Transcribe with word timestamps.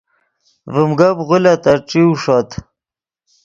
ڤیم 0.73 0.91
گپ 0.99 1.17
غولیتت 1.27 1.81
ݯیو 1.89 2.09
ݰوت 2.21 2.49